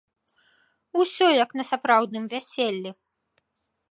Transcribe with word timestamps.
Усё, 1.03 1.27
як 1.43 1.51
на 1.59 1.63
сапраўдным 1.71 2.25
вяселлі! 2.33 2.91